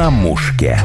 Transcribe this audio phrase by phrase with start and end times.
[0.00, 0.78] на мушке.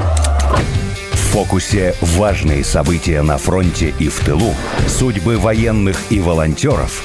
[1.13, 4.53] В фокусе важные события на фронте и в тылу,
[4.89, 7.01] судьбы военных и волонтеров.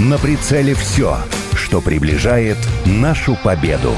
[0.00, 1.18] На прицеле все,
[1.54, 3.94] что приближает нашу победу.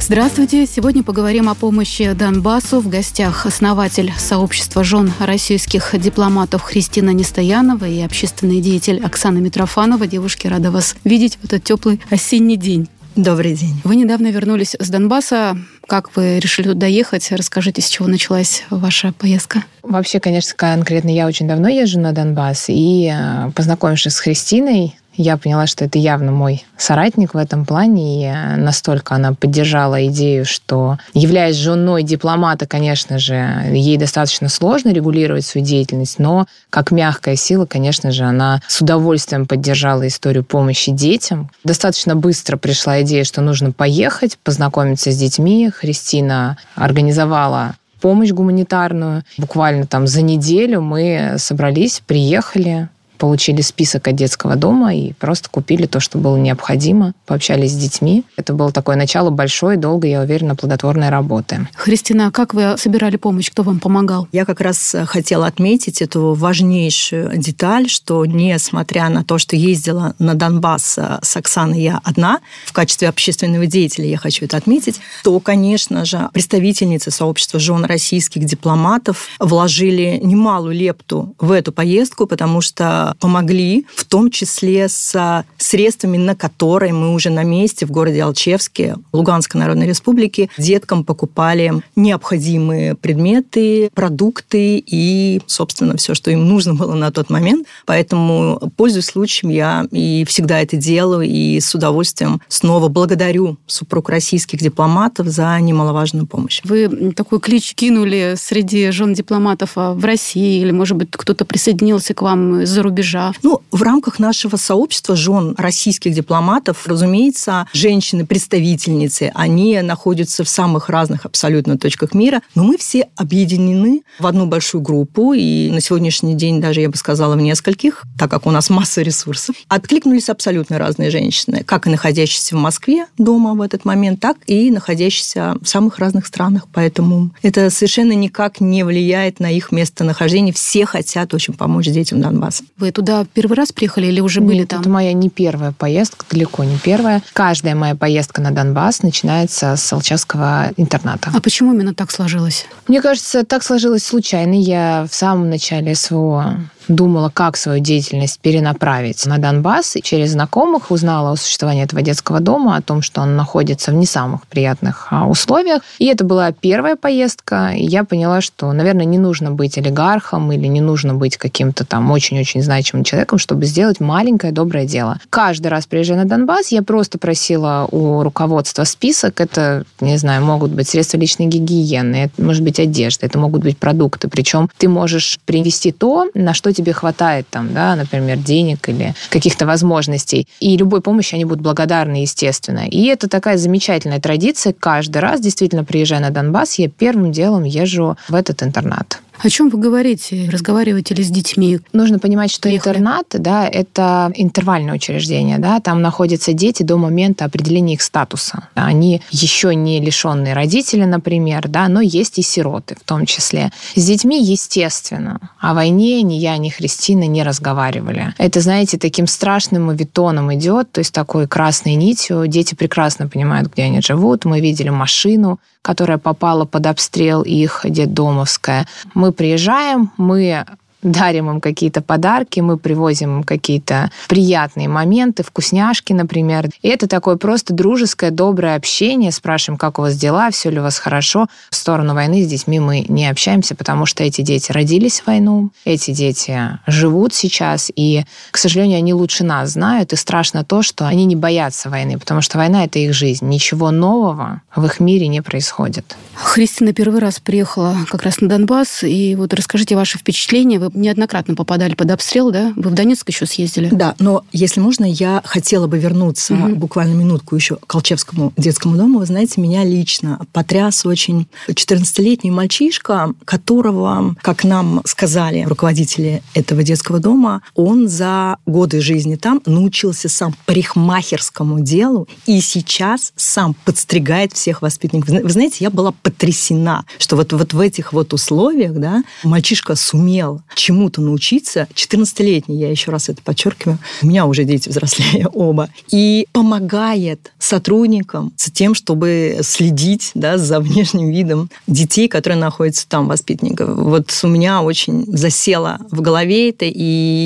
[0.00, 0.64] Здравствуйте!
[0.64, 2.80] Сегодня поговорим о помощи Донбассу.
[2.80, 10.06] В гостях основатель сообщества жен российских дипломатов Христина Нестоянова и общественный деятель Оксана Митрофанова.
[10.06, 12.88] Девушки, рада вас видеть в этот теплый осенний день.
[13.16, 13.80] Добрый день.
[13.82, 15.58] Вы недавно вернулись с Донбасса.
[15.88, 17.32] Как вы решили туда ехать?
[17.32, 19.64] Расскажите, с чего началась ваша поездка?
[19.82, 22.66] Вообще, конечно, конкретно я очень давно езжу на Донбасс.
[22.68, 28.22] И э, познакомившись с Христиной, я поняла, что это явно мой соратник в этом плане,
[28.22, 33.34] и э, настолько она поддержала идею, что, являясь женой дипломата, конечно же,
[33.72, 39.46] ей достаточно сложно регулировать свою деятельность, но как мягкая сила, конечно же, она с удовольствием
[39.46, 41.50] поддержала историю помощи детям.
[41.64, 45.70] Достаточно быстро пришла идея, что нужно поехать, познакомиться с детьми.
[45.70, 49.24] Христина организовала помощь гуманитарную.
[49.38, 52.88] Буквально там за неделю мы собрались, приехали,
[53.20, 58.24] получили список от детского дома и просто купили то, что было необходимо, пообщались с детьми.
[58.36, 61.68] Это было такое начало большой, долгой, я уверена, плодотворной работы.
[61.76, 63.50] Христина, а как вы собирали помощь?
[63.50, 64.26] Кто вам помогал?
[64.32, 70.34] Я как раз хотела отметить эту важнейшую деталь, что несмотря на то, что ездила на
[70.34, 76.06] Донбасс с Оксаной я одна, в качестве общественного деятеля я хочу это отметить, то, конечно
[76.06, 83.86] же, представительницы сообщества жен российских дипломатов вложили немалую лепту в эту поездку, потому что помогли,
[83.94, 89.60] в том числе с средствами, на которые мы уже на месте в городе Алчевске, Луганской
[89.60, 97.10] Народной Республики, деткам покупали необходимые предметы, продукты и, собственно, все, что им нужно было на
[97.10, 97.66] тот момент.
[97.86, 104.60] Поэтому, пользуясь случаем, я и всегда это делаю, и с удовольствием снова благодарю супруг российских
[104.60, 106.60] дипломатов за немаловажную помощь.
[106.64, 112.14] Вы такой клич кинули среди жен дипломатов а в России, или, может быть, кто-то присоединился
[112.14, 113.32] к вам из-за рубежа рубежа?
[113.42, 121.26] Ну, в рамках нашего сообщества жен российских дипломатов, разумеется, женщины-представительницы, они находятся в самых разных
[121.26, 126.60] абсолютно точках мира, но мы все объединены в одну большую группу, и на сегодняшний день
[126.60, 129.56] даже, я бы сказала, в нескольких, так как у нас масса ресурсов.
[129.68, 134.70] Откликнулись абсолютно разные женщины, как и находящиеся в Москве дома в этот момент, так и
[134.70, 136.66] находящиеся в самых разных странах.
[136.72, 140.52] Поэтому это совершенно никак не влияет на их местонахождение.
[140.52, 142.64] Все хотят очень помочь детям Донбасса.
[142.76, 144.80] Вы туда первый раз приехали или уже были Нет, там?
[144.80, 147.22] Это моя не первая поездка, далеко не первая.
[147.32, 151.30] Каждая моя поездка на Донбасс начинается с Алчевского интерната.
[151.34, 152.66] А почему именно так сложилось?
[152.88, 154.54] Мне кажется, так сложилось случайно.
[154.54, 156.44] Я в самом начале своего
[156.90, 159.96] думала, как свою деятельность перенаправить на Донбасс.
[159.96, 163.94] И через знакомых узнала о существовании этого детского дома, о том, что он находится в
[163.94, 165.82] не самых приятных а, условиях.
[165.98, 167.72] И это была первая поездка.
[167.74, 172.10] И я поняла, что, наверное, не нужно быть олигархом или не нужно быть каким-то там
[172.10, 175.18] очень-очень значимым человеком, чтобы сделать маленькое доброе дело.
[175.30, 179.40] Каждый раз приезжая на Донбасс, я просто просила у руководства список.
[179.40, 183.78] Это, не знаю, могут быть средства личной гигиены, это может быть одежда, это могут быть
[183.78, 184.28] продукты.
[184.28, 189.66] Причем ты можешь привести то, на что тебе хватает, там, да, например, денег или каких-то
[189.66, 190.48] возможностей.
[190.60, 192.86] И любой помощи они будут благодарны, естественно.
[192.88, 194.72] И это такая замечательная традиция.
[194.72, 199.20] Каждый раз, действительно, приезжая на Донбасс, я первым делом езжу в этот интернат.
[199.42, 200.50] О чем вы говорите?
[200.52, 201.80] Разговариваете ли с детьми?
[201.94, 202.96] Нужно понимать, что Приехали.
[202.96, 208.68] интернат, да, это интервальное учреждение, да, там находятся дети до момента определения их статуса.
[208.74, 213.72] Они еще не лишенные родители, например, да, но есть и сироты в том числе.
[213.94, 218.34] С детьми, естественно, о войне ни я, ни Христина не разговаривали.
[218.36, 222.46] Это, знаете, таким страшным мавитоном идет, то есть такой красной нитью.
[222.46, 224.44] Дети прекрасно понимают, где они живут.
[224.44, 228.86] Мы видели машину, которая попала под обстрел их детдомовская.
[229.14, 230.64] Мы приезжаем, мы
[231.02, 236.68] дарим им какие-то подарки, мы привозим им какие-то приятные моменты, вкусняшки, например.
[236.82, 239.32] И это такое просто дружеское, доброе общение.
[239.32, 241.46] Спрашиваем, как у вас дела, все ли у вас хорошо.
[241.70, 245.70] В сторону войны с детьми мы не общаемся, потому что эти дети родились в войну,
[245.84, 251.06] эти дети живут сейчас, и, к сожалению, они лучше нас знают, и страшно то, что
[251.06, 253.46] они не боятся войны, потому что война— это их жизнь.
[253.46, 256.16] Ничего нового в их мире не происходит.
[256.34, 260.78] Христина первый раз приехала как раз на Донбасс, и вот расскажите ваши впечатления.
[260.78, 262.72] Вы неоднократно попадали под обстрел, да?
[262.76, 263.88] Вы в Донецк еще съездили?
[263.90, 266.76] Да, но если можно, я хотела бы вернуться угу.
[266.76, 269.18] буквально минутку еще к Колчевскому детскому дому.
[269.18, 277.20] Вы знаете, меня лично потряс очень 14-летний мальчишка, которого, как нам сказали руководители этого детского
[277.20, 284.82] дома, он за годы жизни там научился сам парикмахерскому делу и сейчас сам подстригает всех
[284.82, 285.42] воспитанников.
[285.42, 290.62] Вы знаете, я была потрясена, что вот, вот в этих вот условиях да, мальчишка сумел
[290.80, 291.86] чему-то научиться.
[291.94, 293.98] 14-летний, я еще раз это подчеркиваю.
[294.22, 295.90] У меня уже дети взрослее оба.
[296.10, 303.28] И помогает сотрудникам с тем, чтобы следить да, за внешним видом детей, которые находятся там,
[303.28, 303.90] воспитанников.
[303.96, 307.02] Вот у меня очень засело в голове это, и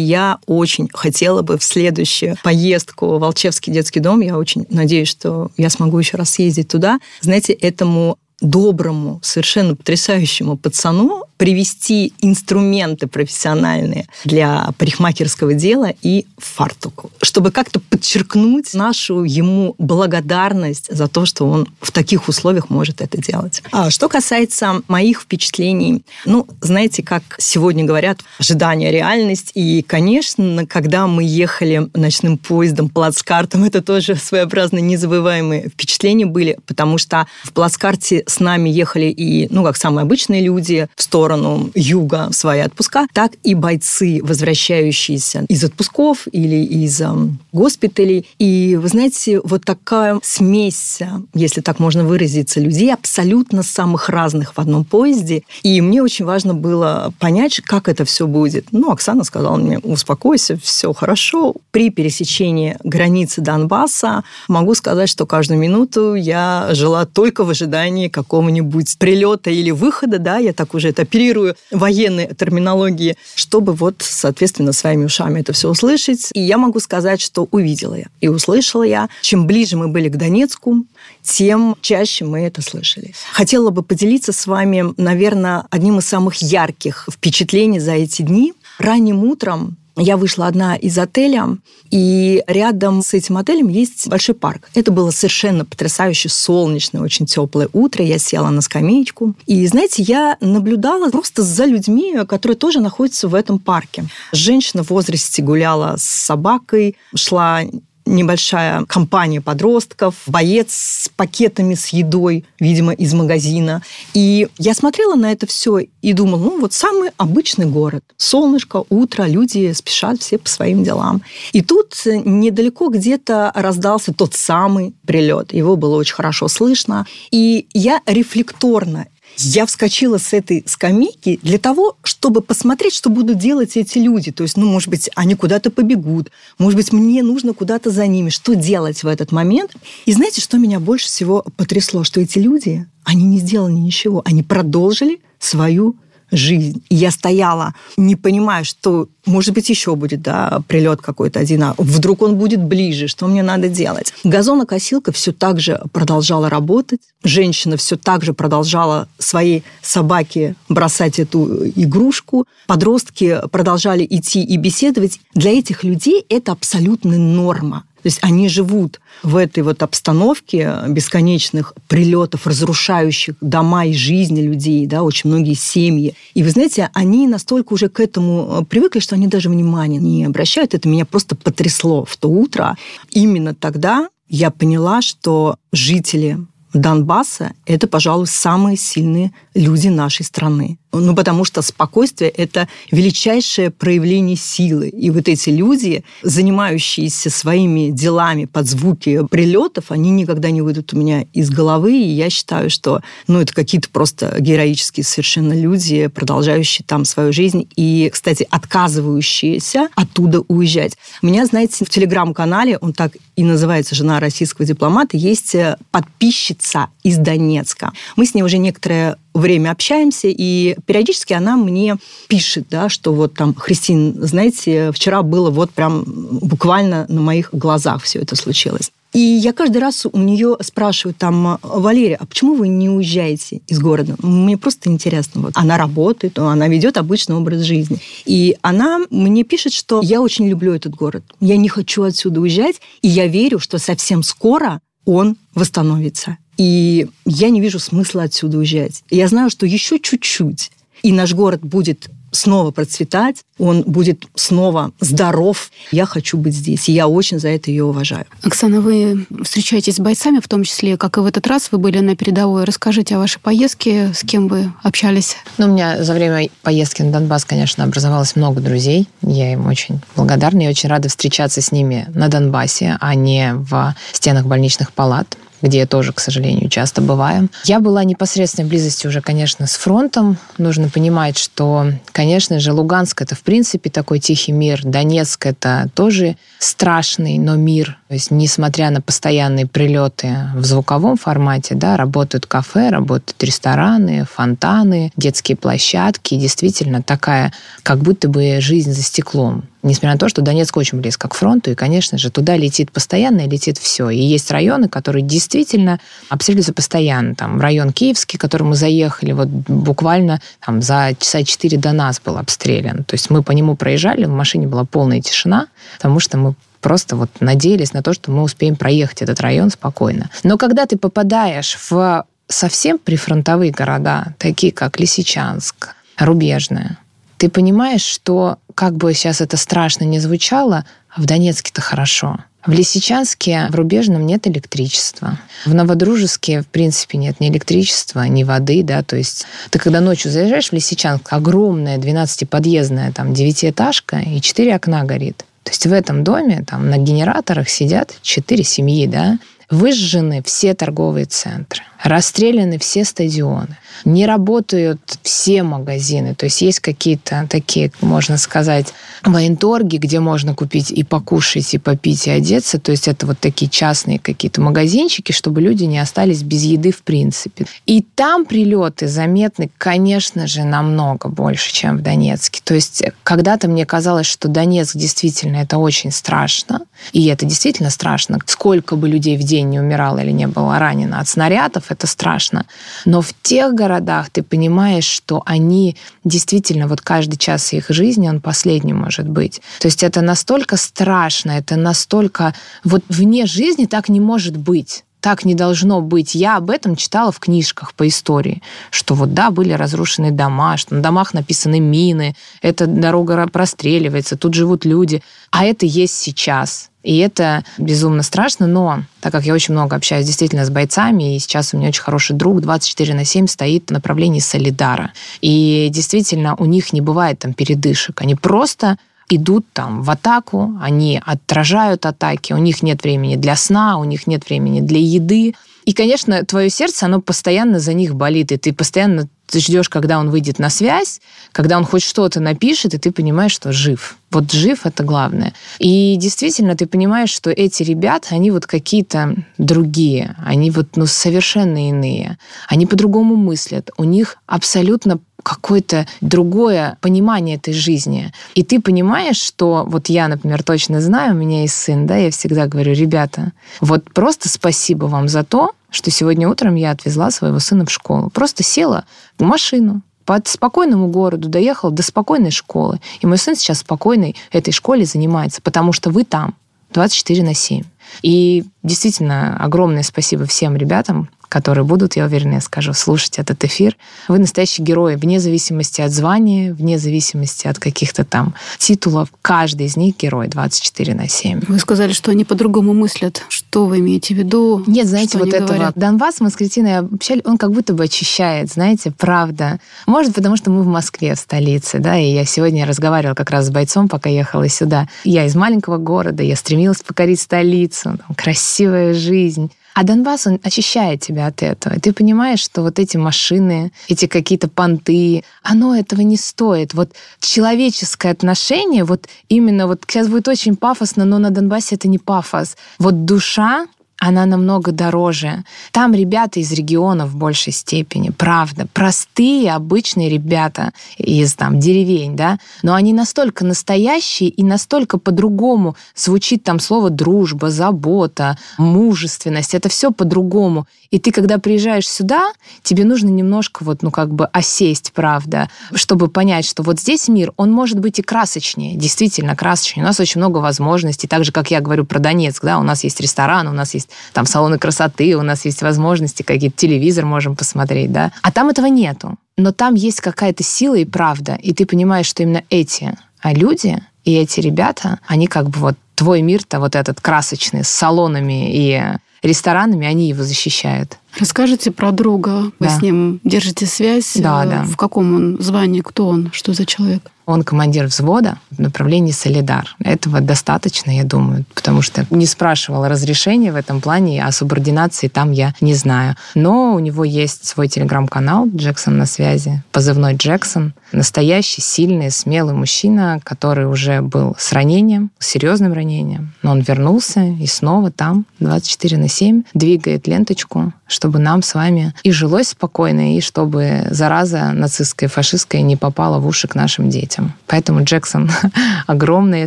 [0.07, 5.51] я очень хотела бы в следующую поездку в Волчевский детский дом, я очень надеюсь, что
[5.57, 7.01] я смогу еще раз съездить туда.
[7.21, 17.50] Знаете, этому доброму, совершенно потрясающему пацану привести инструменты профессиональные для парикмахерского дела и фартуку, чтобы
[17.50, 23.62] как-то подчеркнуть нашу ему благодарность за то, что он в таких условиях может это делать.
[23.73, 29.50] А что касается моих впечатлений, ну, знаете, как сегодня говорят, ожидание, реальность.
[29.55, 36.99] И, конечно, когда мы ехали ночным поездом, плацкартом, это тоже своеобразно незабываемые впечатления были, потому
[36.99, 42.29] что в плацкарте с нами ехали и, ну, как самые обычные люди, в сторону юга
[42.31, 47.09] в свои отпуска, так и бойцы, возвращающиеся из отпусков или из э,
[47.53, 48.27] госпиталей.
[48.39, 50.99] И, вы знаете, вот такая смесь,
[51.35, 55.43] если так можно выразиться, людей абсолютно самых разных в одном поезде.
[55.63, 58.67] И мне очень важно было понять, как это все будет.
[58.73, 61.55] Ну, Оксана сказала мне, успокойся, все хорошо.
[61.71, 68.97] При пересечении границы Донбасса могу сказать, что каждую минуту я жила только в ожидании какого-нибудь
[68.99, 75.05] прилета или выхода, да, я так уже это оперирую военной терминологии, чтобы вот, соответственно, своими
[75.05, 76.31] ушами это все услышать.
[76.32, 79.09] И я могу сказать, что увидела я и услышала я.
[79.23, 80.85] Чем ближе мы были к Донецку,
[81.23, 83.15] тем чаще мы это слышали.
[83.32, 88.55] Хотела бы поделиться с вами, наверное, одним из самых ярких впечатлений за эти дни.
[88.79, 91.56] Ранним утром я вышла одна из отеля,
[91.91, 94.69] и рядом с этим отелем есть большой парк.
[94.75, 98.05] Это было совершенно потрясающе солнечное, очень теплое утро.
[98.05, 99.35] Я села на скамеечку.
[99.46, 104.06] И, знаете, я наблюдала просто за людьми, которые тоже находятся в этом парке.
[104.32, 107.62] Женщина в возрасте гуляла с собакой, шла
[108.06, 113.83] небольшая компания подростков, боец с пакетами с едой, видимо, из магазина.
[114.12, 118.05] И я смотрела на это все и думала, ну вот самый обычный город.
[118.17, 121.23] Солнышко, утро, люди спешат все по своим делам.
[121.53, 125.53] И тут недалеко где-то раздался тот самый прилет.
[125.53, 127.07] Его было очень хорошо слышно.
[127.31, 129.07] И я рефлекторно
[129.39, 134.33] я вскочила с этой скамейки для того, чтобы посмотреть, что будут делать эти люди.
[134.33, 138.31] То есть, ну, может быть, они куда-то побегут, может быть, мне нужно куда-то за ними.
[138.31, 139.73] Что делать в этот момент?
[140.07, 142.05] И знаете, что меня больше всего потрясло?
[142.05, 144.23] Что эти люди, они не сделали ничего.
[144.25, 145.97] Они продолжили свою
[146.37, 146.83] жизнь.
[146.89, 151.75] И я стояла, не понимая, что, может быть, еще будет да, прилет какой-то один, а
[151.79, 154.13] вдруг он будет ближе, что мне надо делать.
[154.25, 157.01] Газонокосилка все так же продолжала работать.
[157.23, 162.47] Женщина все так же продолжала своей собаке бросать эту игрушку.
[162.67, 165.21] Подростки продолжали идти и беседовать.
[165.35, 167.85] Для этих людей это абсолютная норма.
[168.05, 174.87] То есть они живут в этой вот обстановке бесконечных прилетов, разрушающих дома и жизни людей,
[174.87, 176.15] да, очень многие семьи.
[176.35, 180.27] И вы знаете, они настолько уже к этому э, привыкли, что они даже внимания не
[180.27, 180.75] обращают.
[180.75, 182.77] Это меня просто потрясло в то утро.
[183.11, 186.37] Именно тогда я поняла, что жители
[186.75, 190.78] Донбасса– это, пожалуй, самые сильные люди нашей страны.
[190.93, 194.88] Ну, потому что спокойствие– это величайшее проявление силы.
[194.88, 200.97] И вот эти люди, занимающиеся своими делами под звуки прилетов, они никогда не выйдут у
[200.97, 201.97] меня из головы.
[201.97, 207.69] И я считаю, что ну, это какие-то просто героические совершенно люди, продолжающие там свою жизнь
[207.76, 210.97] и, кстати, отказывающиеся оттуда уезжать.
[211.23, 215.57] У меня, знаете, в телеграм-канале, он так и называется «Жена российского дипломата», есть
[215.90, 216.63] подписчица
[217.02, 217.92] из Донецка.
[218.16, 221.97] Мы с ней уже некоторое время общаемся, и периодически она мне
[222.28, 228.02] пишет, да, что вот там, Христин, знаете, вчера было вот прям буквально на моих глазах
[228.02, 228.90] все это случилось.
[229.14, 233.78] И я каждый раз у нее спрашиваю там, Валерия, а почему вы не уезжаете из
[233.78, 234.16] города?
[234.18, 235.40] Мне просто интересно.
[235.40, 238.00] Вот она работает, она ведет обычный образ жизни.
[238.25, 241.23] И она мне пишет, что я очень люблю этот город.
[241.38, 246.38] Я не хочу отсюда уезжать, и я верю, что совсем скоро он восстановится.
[246.56, 249.02] И я не вижу смысла отсюда уезжать.
[249.11, 250.70] Я знаю, что еще чуть-чуть,
[251.02, 255.71] и наш город будет снова процветать, он будет снова здоров.
[255.93, 258.26] Я хочу быть здесь, и я очень за это ее уважаю.
[258.43, 262.00] Оксана, вы встречаетесь с бойцами, в том числе, как и в этот раз вы были
[262.00, 262.64] на передовой.
[262.64, 265.37] Расскажите о вашей поездке, с кем вы общались?
[265.59, 269.09] Ну, у меня за время поездки на Донбасс, конечно, образовалось много друзей.
[269.23, 273.95] Я им очень благодарна и очень рада встречаться с ними на Донбассе, а не в
[274.12, 277.49] стенах больничных палат где я тоже, к сожалению, часто бываю.
[277.64, 280.37] Я была непосредственной близости уже, конечно, с фронтом.
[280.59, 284.83] Нужно понимать, что, конечно же, Луганск— это, в принципе, такой тихий мир.
[284.85, 287.99] Донецк— это тоже страшный, но мир.
[288.09, 295.12] То есть, несмотря на постоянные прилеты в звуковом формате, да, работают кафе, работают рестораны, фонтаны,
[295.16, 296.35] детские площадки.
[296.35, 301.29] Действительно, такая, как будто бы жизнь за стеклом несмотря на то, что Донецк очень близко
[301.29, 304.11] к фронту, и, конечно же, туда летит постоянно и летит все.
[304.11, 307.35] И есть районы, которые действительно обстреливаются постоянно.
[307.35, 312.21] Там район Киевский, в который мы заехали, вот буквально там, за часа четыре до нас
[312.21, 313.05] был обстрелян.
[313.05, 317.17] То есть мы по нему проезжали, в машине была полная тишина, потому что мы просто
[317.17, 320.31] вот надеялись на то, что мы успеем проехать этот район спокойно.
[320.43, 326.99] Но когда ты попадаешь в совсем прифронтовые города, такие как Лисичанск, Рубежная,
[327.37, 330.85] ты понимаешь, что как бы сейчас это страшно не звучало,
[331.16, 332.38] в Донецке-то хорошо.
[332.66, 335.38] В Лисичанске, в Рубежном нет электричества.
[335.66, 340.31] В Новодружеске, в принципе, нет ни электричества, ни воды, да, то есть ты когда ночью
[340.31, 345.45] заезжаешь в Лисичанск, огромная 12-подъездная там девятиэтажка, и четыре окна горит.
[345.62, 349.38] То есть в этом доме там на генераторах сидят четыре семьи, да,
[349.71, 356.34] выжжены все торговые центры, расстреляны все стадионы не работают все магазины.
[356.34, 358.92] То есть есть какие-то такие, можно сказать,
[359.23, 362.78] военторги, где можно купить и покушать, и попить, и одеться.
[362.78, 367.02] То есть это вот такие частные какие-то магазинчики, чтобы люди не остались без еды в
[367.02, 367.66] принципе.
[367.87, 372.61] И там прилеты заметны, конечно же, намного больше, чем в Донецке.
[372.64, 376.82] То есть когда-то мне казалось, что Донецк действительно это очень страшно.
[377.12, 378.38] И это действительно страшно.
[378.46, 382.67] Сколько бы людей в день не умирало или не было ранено от снарядов, это страшно.
[383.05, 388.41] Но в тех городах ты понимаешь, что они действительно, вот каждый час их жизни, он
[388.41, 389.61] последний может быть.
[389.81, 392.55] То есть это настолько страшно, это настолько...
[392.85, 396.35] Вот вне жизни так не может быть так не должно быть.
[396.35, 398.61] Я об этом читала в книжках по истории,
[398.91, 404.53] что вот да, были разрушены дома, что на домах написаны мины, эта дорога простреливается, тут
[404.53, 405.23] живут люди.
[405.51, 406.91] А это есть сейчас.
[407.04, 411.38] И это безумно страшно, но так как я очень много общаюсь действительно с бойцами, и
[411.38, 415.12] сейчас у меня очень хороший друг 24 на 7 стоит в направлении Солидара.
[415.40, 418.23] И действительно у них не бывает там передышек.
[418.23, 418.96] Они просто
[419.28, 424.26] идут там в атаку, они отражают атаки, у них нет времени для сна, у них
[424.26, 425.54] нет времени для еды.
[425.84, 430.31] И, конечно, твое сердце, оно постоянно за них болит, и ты постоянно ждешь, когда он
[430.31, 431.21] выйдет на связь,
[431.53, 434.17] когда он хоть что-то напишет, и ты понимаешь, что жив.
[434.31, 435.53] Вот жив— это главное.
[435.79, 441.89] И действительно, ты понимаешь, что эти ребята, они вот какие-то другие, они вот ну, совершенно
[441.89, 442.39] иные.
[442.69, 443.91] Они по-другому мыслят.
[443.97, 448.33] У них абсолютно какое-то другое понимание этой жизни.
[448.55, 452.31] И ты понимаешь, что вот я, например, точно знаю, у меня есть сын, да, я
[452.31, 457.59] всегда говорю, ребята, вот просто спасибо вам за то, что сегодня утром я отвезла своего
[457.59, 458.31] сына в школу.
[458.31, 459.05] Просто села
[459.39, 463.01] в машину, по спокойному городу доехала до спокойной школы.
[463.21, 466.55] И мой сын сейчас спокойной этой школе занимается, потому что вы там
[466.93, 467.85] 24 на 7.
[468.23, 473.96] И действительно огромное спасибо всем ребятам, которые будут, я уверена, я скажу, слушать этот эфир.
[474.26, 479.28] Вы настоящие герои, вне зависимости от звания, вне зависимости от каких-то там титулов.
[479.40, 481.61] Каждый из них герой 24 на 7.
[481.68, 483.44] Вы сказали, что они по-другому мыслят.
[483.49, 484.82] Что вы имеете в виду?
[484.88, 485.68] Нет, знаете, вот этого.
[485.68, 485.94] Говорят?
[485.94, 489.78] Донбасс мы с Кристиной общали, он как будто бы очищает, знаете, правда.
[490.08, 493.66] Может, потому что мы в Москве, в столице, да, и я сегодня разговаривала как раз
[493.66, 495.06] с бойцом, пока ехала сюда.
[495.23, 499.70] Я из маленького города, я стремилась покорить столицу, там, красивая жизнь.
[499.95, 501.99] А Донбасс, он очищает тебя от этого.
[502.01, 506.95] ты понимаешь, что вот эти машины, эти какие-то понты, оно этого не стоит.
[506.95, 512.19] Вот человеческое отношение, вот именно вот сейчас будет очень пафосно, но на Донбассе это не
[512.19, 512.77] пафос.
[512.99, 513.87] Вот душа,
[514.25, 515.64] она намного дороже.
[515.93, 518.87] Там ребята из региона в большей степени, правда.
[518.95, 526.64] Простые, обычные ребята из там деревень, да, но они настолько настоящие и настолько по-другому звучит
[526.64, 529.75] там слово дружба, забота, мужественность.
[529.75, 530.87] Это все по-другому.
[531.11, 532.52] И ты, когда приезжаешь сюда,
[532.83, 537.52] тебе нужно немножко вот, ну, как бы осесть, правда, чтобы понять, что вот здесь мир,
[537.57, 540.04] он может быть и красочнее, действительно красочнее.
[540.04, 541.28] У нас очень много возможностей.
[541.28, 544.09] Так же, как я говорю про Донецк, да, у нас есть ресторан, у нас есть
[544.33, 548.33] там салоны красоты, у нас есть возможности, какие-то телевизор можем посмотреть, да.
[548.42, 549.37] А там этого нету.
[549.56, 554.02] Но там есть какая-то сила и правда, и ты понимаешь, что именно эти а люди
[554.25, 559.02] и эти ребята, они как бы вот твой мир-то вот этот красочный, с салонами и
[559.42, 561.18] ресторанами, они его защищают.
[561.38, 562.73] Расскажите про друга.
[562.78, 562.99] Вы да.
[562.99, 564.33] с ним держите связь?
[564.37, 564.85] Да, да.
[564.85, 566.00] В каком он звании?
[566.00, 566.50] Кто он?
[566.52, 567.30] Что за человек?
[567.47, 569.97] Он командир взвода в направлении Солидар.
[570.03, 575.53] Этого достаточно, я думаю, потому что не спрашивала разрешения в этом плане, а субординации там
[575.53, 576.37] я не знаю.
[576.55, 580.95] Но у него есть свой телеграм-канал «Джексон на связи», позывной «Джексон».
[581.13, 586.55] Настоящий, сильный, смелый мужчина, который уже был с ранением, с серьезным ранением.
[586.63, 592.15] Но он вернулся и снова там 24 на 7 двигает ленточку, чтобы нам с вами
[592.25, 597.34] и жилось спокойно, и чтобы зараза нацистская, фашистская не попала в уши к нашим детям
[597.35, 597.53] детям.
[597.67, 598.50] Поэтому, Джексон,
[599.07, 599.67] огромное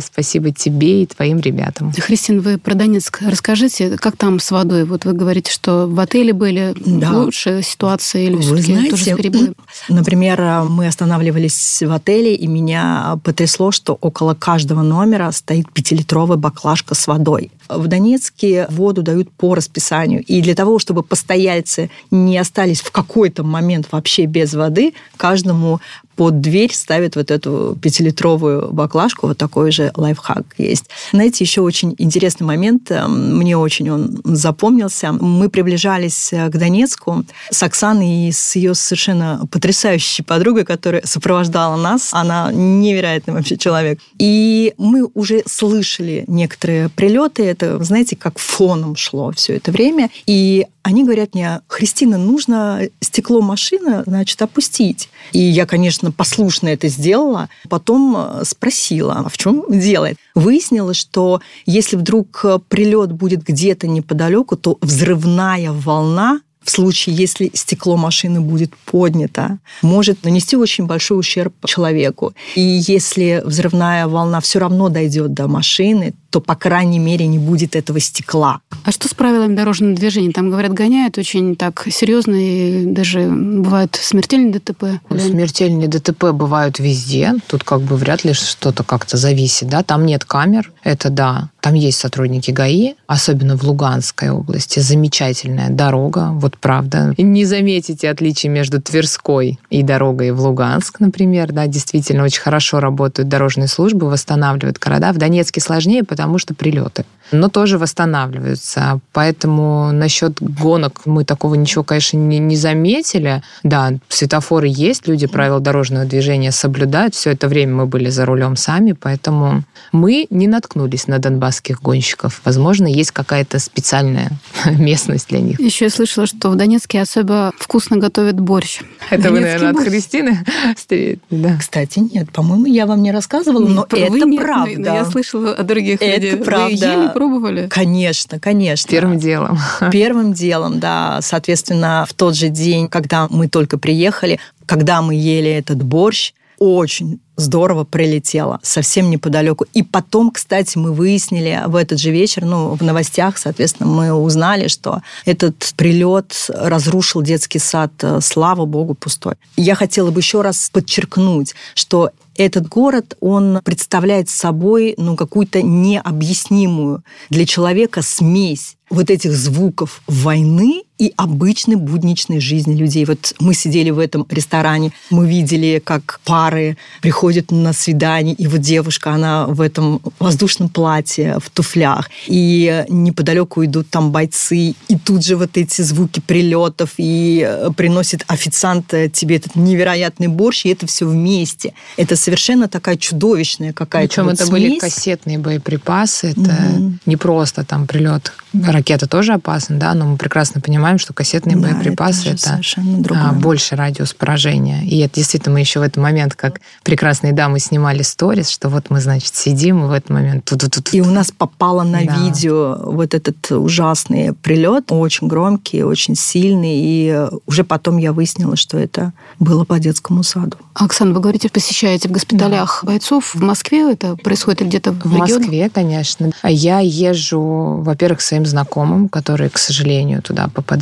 [0.00, 1.92] спасибо тебе и твоим ребятам.
[1.92, 4.84] Христин, вы про Донецк расскажите, как там с водой?
[4.84, 7.12] Вот вы говорите, что в отеле были да.
[7.12, 9.54] лучшие ситуации или вы знаете, тоже?
[9.88, 16.94] Например, мы останавливались в отеле, и меня потрясло, что около каждого номера стоит пятилитровая баклажка
[16.94, 17.50] с водой.
[17.68, 20.22] В Донецке воду дают по расписанию.
[20.24, 25.80] И для того, чтобы постояльцы не остались в какой-то момент вообще без воды, каждому
[26.18, 30.86] под дверь ставят вот эту пятилитровую баклажку, вот такой же лайфхак есть.
[31.12, 35.12] Знаете, еще очень интересный момент, эм, мне очень он запомнился.
[35.12, 41.76] Мы приближались э, к Донецку с Оксаной и с ее совершенно потрясающей подругой, которая сопровождала
[41.76, 42.08] нас.
[42.12, 44.00] Она невероятный вообще человек.
[44.18, 50.10] И мы уже слышали некоторые прилеты, это, знаете, как фоном шло все это время.
[50.26, 55.10] И они говорят мне, Христина, нужно стекло машины, значит, опустить.
[55.32, 57.48] И я, конечно, послушно это сделала.
[57.68, 60.10] Потом э, спросила, а в чем дело?
[60.34, 67.96] Выяснилось, что если вдруг прилет будет где-то неподалеку, то взрывная волна в случае, если стекло
[67.96, 72.34] машины будет поднято, может нанести очень большой ущерб человеку.
[72.56, 77.74] И если взрывная волна все равно дойдет до машины, то, по крайней мере, не будет
[77.74, 78.60] этого стекла.
[78.84, 80.32] А что с правилами дорожного движения?
[80.32, 84.84] Там, говорят, гоняют очень так серьезно, и даже бывают смертельные ДТП.
[85.10, 87.34] Смертельные ДТП бывают везде.
[87.46, 89.68] Тут как бы вряд ли что-то как-то зависит.
[89.68, 89.82] Да?
[89.82, 91.50] Там нет камер, это да.
[91.60, 94.80] Там есть сотрудники ГАИ, особенно в Луганской области.
[94.80, 97.14] Замечательная дорога, вот правда.
[97.16, 101.52] Не заметите отличий между Тверской и дорогой в Луганск, например.
[101.52, 105.12] Да, действительно, очень хорошо работают дорожные службы, восстанавливают города.
[105.12, 107.04] В Донецке сложнее, потому что прилеты.
[107.30, 109.00] Но тоже восстанавливаются.
[109.12, 113.42] Поэтому насчет гонок мы такого ничего, конечно, не, не заметили.
[113.62, 117.14] Да, светофоры есть, люди правила дорожного движения соблюдают.
[117.14, 122.40] Все это время мы были за рулем сами, поэтому мы не наткнулись на донбасских гонщиков.
[122.44, 124.30] Возможно, есть какая-то специальная
[124.78, 125.60] местность для них.
[125.60, 128.80] Еще я слышала, что в Донецке особо вкусно готовят борщ.
[129.10, 129.86] Это вы, наверное, борщ.
[129.86, 130.44] от Христины?
[131.30, 131.56] Да.
[131.58, 134.94] Кстати, нет, по-моему, я вам не рассказывала, но это правда.
[134.94, 136.44] Я слышала о других это людей.
[136.44, 136.68] правда.
[136.96, 137.68] Вы ели, пробовали?
[137.68, 138.90] Конечно, конечно.
[138.90, 139.58] Первым делом.
[139.92, 141.20] Первым делом, да.
[141.22, 147.20] Соответственно, в тот же день, когда мы только приехали, когда мы ели этот борщ, очень
[147.36, 149.66] здорово прилетело, совсем неподалеку.
[149.72, 154.68] И потом, кстати, мы выяснили в этот же вечер, ну, в новостях, соответственно, мы узнали,
[154.68, 159.34] что этот прилет разрушил детский сад, слава богу, пустой.
[159.56, 167.02] Я хотела бы еще раз подчеркнуть, что этот город, он представляет собой ну, какую-то необъяснимую
[167.30, 173.04] для человека смесь вот этих звуков войны и обычной будничной жизни людей.
[173.04, 178.60] Вот мы сидели в этом ресторане, мы видели, как пары приходят на свидание, и вот
[178.60, 185.24] девушка, она в этом воздушном платье, в туфлях, и неподалеку идут там бойцы, и тут
[185.24, 190.70] же вот эти звуки прилетов, и э, приносит официант э, тебе этот невероятный борщ, и
[190.70, 191.74] это все вместе.
[191.96, 194.50] Это совершенно такая чудовищная какая-то Причем вот это смесь.
[194.50, 197.00] были кассетные боеприпасы, это Мгм.
[197.06, 198.32] не просто там прилет.
[198.52, 203.28] Ракета тоже опасна, да, но мы прекрасно понимаем, что кассетные Да, боеприпасы это, совершенно другое.
[203.28, 204.82] а, больше радиус поражения.
[204.86, 208.88] И это действительно мы еще в этот момент, как прекрасные дамы снимали сторис, что вот
[208.88, 212.04] мы, значит, сидим, и в этот момент тут тут тут И у нас попало на
[212.04, 212.16] Да.
[212.24, 218.78] видео вот этот ужасный прилет, очень громкий, очень сильный, и уже потом я выяснила, что
[218.78, 220.56] это было по детскому саду.
[220.74, 223.34] Оксана, вы говорите, посещаете в госпиталях бойцов.
[223.34, 225.38] В Москве это происходит или где-то в, В регионах?
[225.40, 226.30] Москве, конечно.
[226.42, 230.77] А Я езжу, во-первых, к своим знакомым, которые, к сожалению, туда попадают.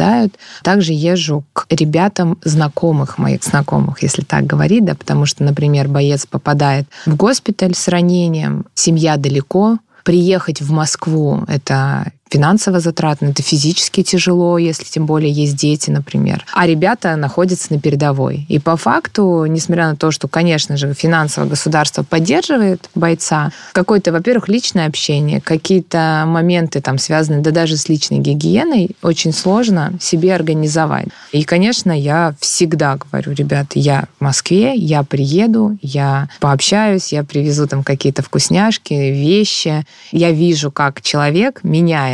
[0.63, 6.27] Также езжу к ребятам знакомых моих знакомых, если так говорить, да, потому что, например, боец
[6.27, 14.03] попадает в госпиталь с ранением, семья далеко, приехать в Москву– это финансово затратно, это физически
[14.03, 16.45] тяжело, если тем более есть дети, например.
[16.53, 18.47] А ребята находятся на передовой.
[18.49, 24.49] И по факту, несмотря на то, что, конечно же, финансово государство поддерживает бойца, какое-то, во-первых,
[24.49, 31.09] личное общение, какие-то моменты там связанные, да даже с личной гигиеной, очень сложно себе организовать.
[31.33, 37.67] И, конечно, я всегда говорю, ребят, я в Москве, я приеду, я пообщаюсь, я привезу
[37.67, 39.85] там какие-то вкусняшки, вещи.
[40.13, 41.61] Я вижу, как человек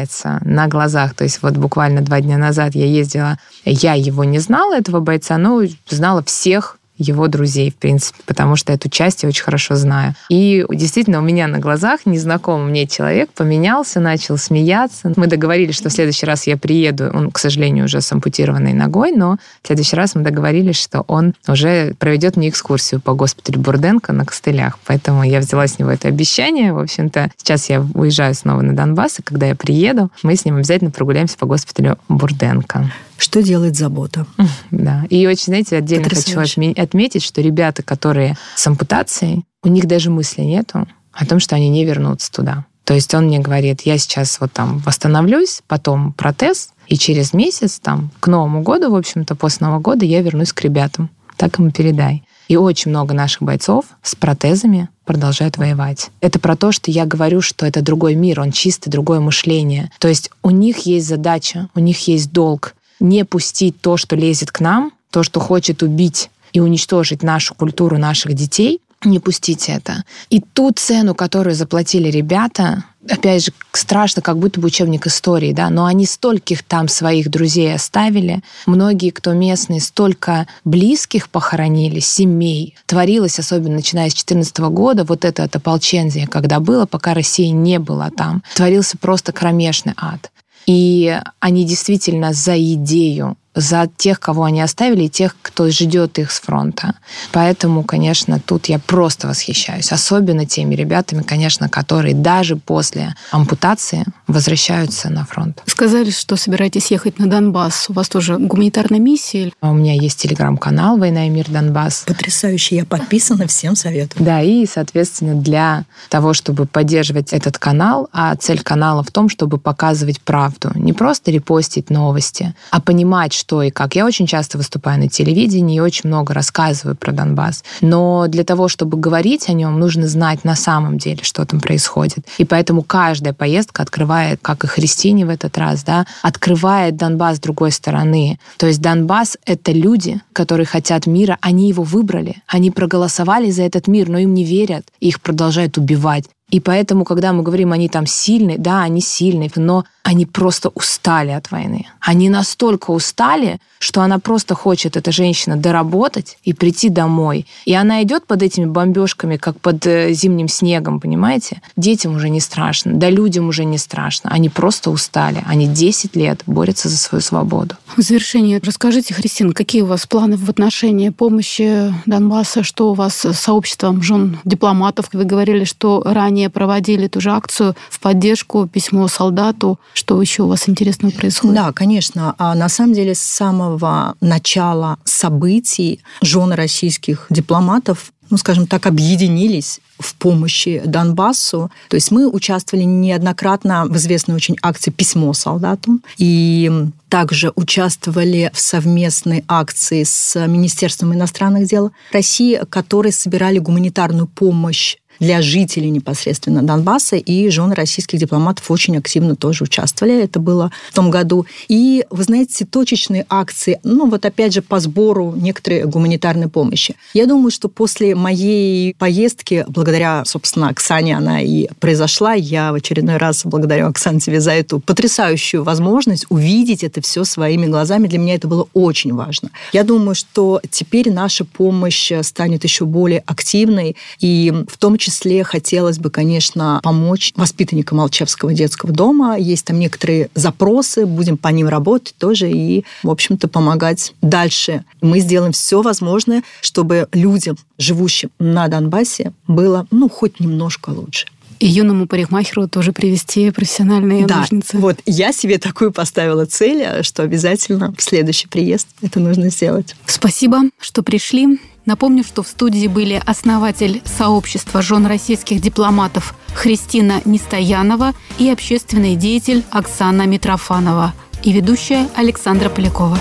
[0.03, 1.15] меняется на глазах.
[1.15, 5.39] То есть вот буквально два дня назад я ездила, я его не знала, этого бойца,
[5.39, 10.15] но знала всех его друзей, в принципе, потому что эту часть я очень хорошо знаю.
[10.29, 15.13] И действительно, у меня на глазах незнакомый мне человек поменялся, начал смеяться.
[15.17, 17.11] Мы договорились, что в следующий раз я приеду.
[17.13, 21.35] Он, к сожалению, уже с ампутированной ногой, но в следующий раз мы договорились, что он
[21.49, 24.79] уже проведет мне экскурсию по госпиталю Бурденко на костылях.
[24.87, 26.73] Поэтому я взяла с него это обещание.
[26.73, 30.57] В общем-то, сейчас я уезжаю снова на Донбасс, и когда я приеду, мы с ним
[30.57, 32.91] обязательно прогуляемся по госпиталю Бурденко.
[33.23, 34.27] Что делает забота?
[34.73, 35.05] Да.
[35.11, 40.43] И очень, знаете, отдельно хочу отметить, что ребята, которые с ампутацией, у них даже мысли
[40.43, 42.65] нету о том, что они не вернутся туда.
[42.85, 47.79] То есть он мне говорит, я сейчас вот там восстановлюсь, потом протез, и через месяц,
[47.79, 51.09] там, к Новому году, в общем-то, после Нового года я вернусь к ребятам.
[51.37, 52.25] Так ему передай.
[52.49, 56.11] И очень много наших бойцов с протезами продолжают воевать.
[56.21, 59.93] Это про то, что я говорю, что это другой мир, он чистый, другое мышление.
[60.01, 64.51] То есть у них есть задача, у них есть долг не пустить то, что лезет
[64.51, 70.05] к нам, то, что хочет убить и уничтожить нашу культуру наших детей, не пустить это.
[70.31, 75.71] И ту цену, которую заплатили ребята, опять же, страшно, как будто бы учебник истории, да,
[75.71, 82.77] но они стольких там своих друзей оставили, многие, кто местные, столько близких похоронили, семей.
[82.87, 87.79] Творилось, особенно начиная с 2014 года, вот это от ополчензия, когда было, пока России не
[87.79, 88.45] было там.
[88.55, 90.31] Творился просто кромешный ад.
[90.67, 96.31] И они действительно за идею за тех, кого они оставили, и тех, кто ждет их
[96.31, 96.95] с фронта.
[97.33, 99.93] Поэтому, конечно, тут я просто восхищаюсь.
[99.93, 105.63] Особенно теми ребятами, конечно, которые даже после ампутации возвращаются на фронт.
[105.67, 107.87] Сказали, что собираетесь ехать на Донбасс.
[107.91, 109.53] У вас тоже гуманитарная миссия?
[109.61, 112.05] У меня есть телеграм-канал «Война и мир Донбасс».
[112.07, 112.77] Потрясающе.
[112.77, 114.25] Я подписана, всем советую.
[114.25, 119.59] Да, и, соответственно, для того, чтобы поддерживать этот канал, а цель канала в том, чтобы
[119.59, 120.71] показывать правду.
[120.75, 123.97] Не просто репостить новости, а понимать, что и как.
[123.97, 127.65] Я очень часто выступаю на телевидении и очень много рассказываю про Донбасс.
[127.81, 132.25] Но для того, чтобы говорить о нем, нужно знать на самом деле, что там происходит.
[132.39, 137.41] И поэтому каждая поездка открывает, как и Христине в этот раз, да, открывает Донбасс с
[137.41, 138.39] другой стороны.
[138.59, 143.89] То есть Донбасс— это люди, которые хотят мира, они его выбрали, они проголосовали за этот
[143.89, 146.27] мир, но им не верят, их продолжают убивать.
[146.53, 151.31] И поэтому, когда мы говорим, они там сильные, да, они сильные, но они просто устали
[151.31, 151.87] от войны.
[152.01, 157.47] Они настолько устали, что она просто хочет, эта женщина, доработать и прийти домой.
[157.65, 161.63] И она идет под этими бомбежками, как под э, зимним снегом, понимаете?
[161.77, 164.31] Детям уже не страшно, да людям уже не страшно.
[164.31, 165.43] Они просто устали.
[165.47, 167.77] Они 10 лет борются за свою свободу.
[167.97, 172.63] В завершение расскажите, Христина, какие у вас планы в отношении помощи Донбасса?
[172.63, 175.09] Что у вас с сообществом жен дипломатов?
[175.13, 179.79] Вы говорили, что ранее проводили ту же акцию в поддержку письмо солдату.
[179.95, 181.57] Что еще у вас интересного происходит?
[181.57, 182.35] Да, конечно.
[182.39, 189.81] А на самом деле с самого начала событий жены российских дипломатов ну, скажем так, объединились
[189.99, 191.71] в помощи Донбассу.
[191.91, 196.01] То есть мы участвовали неоднократно в известной очень акции «Письмо солдату».
[196.17, 196.71] И
[197.11, 205.43] также участвовали в совместной акции с Министерством иностранных дел России, которые собирали гуманитарную помощь для
[205.43, 210.23] жителей непосредственно Донбасса, и жены российских дипломатов очень активно тоже участвовали.
[210.23, 211.47] Это было в том году.
[211.69, 216.97] И, вы знаете, точечные акции, ну вот опять же по сбору некоторой гуманитарной помощи.
[217.15, 223.17] Я думаю, что после моей поездки, благодаря, собственно, Оксане она и произошла, я в очередной
[223.17, 228.09] раз благодарю Оксане тебе за эту потрясающую возможность увидеть это все своими глазами.
[228.09, 229.51] Для меня это было очень важно.
[229.73, 235.99] Я думаю, что теперь наша помощь станет еще более активной, и в том числе хотелось
[235.99, 239.37] бы, конечно, помочь воспитанникам Алчевского детского дома.
[239.37, 244.85] Есть там некоторые запросы, будем по ним работать тоже и, в общем-то, помогать дальше.
[245.01, 251.27] Мы сделаем все возможное, чтобы людям, живущим на Донбассе, было, ну, хоть немножко лучше.
[251.63, 254.79] И юному парикмахеру тоже привести профессиональные да, ножницы.
[254.79, 259.95] Вот я себе такую поставила цель, что обязательно в следующий приезд это нужно сделать.
[260.07, 261.61] Спасибо, что пришли.
[261.87, 269.63] Напомню, что в студии были основатель сообщества жен российских дипломатов Христина Нестоянова и общественный деятель
[269.71, 273.17] Оксана Митрофанова и ведущая Александра Полякова.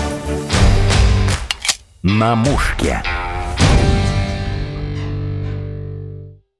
[2.02, 3.04] На мушке.